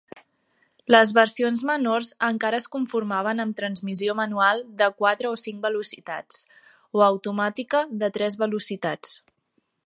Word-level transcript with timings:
Les 0.93 1.09
versions 1.17 1.59
menors 1.71 2.07
encara 2.29 2.59
es 2.61 2.65
conformaven 2.75 3.43
amb 3.43 3.57
transmissió 3.59 4.15
manual 4.21 4.63
de 4.81 4.87
quatre 5.03 5.31
o 5.35 5.37
cinc 5.43 5.61
velocitats, 5.67 6.41
o 6.99 7.05
automàtica 7.11 7.85
de 8.05 8.11
tres 8.17 8.41
velocitats. 8.43 9.15